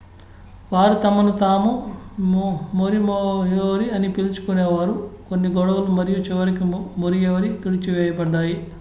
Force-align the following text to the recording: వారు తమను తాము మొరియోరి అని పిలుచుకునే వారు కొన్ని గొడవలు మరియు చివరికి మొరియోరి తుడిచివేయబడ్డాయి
వారు 0.71 0.95
తమను 1.03 1.31
తాము 1.41 1.71
మొరియోరి 2.79 3.87
అని 3.91 4.09
పిలుచుకునే 4.15 4.65
వారు 4.71 4.95
కొన్ని 5.29 5.49
గొడవలు 5.57 5.93
మరియు 5.99 6.21
చివరికి 6.29 6.65
మొరియోరి 6.99 7.51
తుడిచివేయబడ్డాయి 7.63 8.57